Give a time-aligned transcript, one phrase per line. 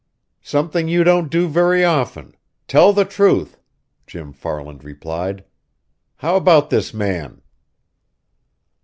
[0.41, 2.35] "Something you don't do very often
[2.67, 3.59] tell the truth,"
[4.07, 5.43] Jim Farland replied.
[6.15, 7.43] "How about this man?"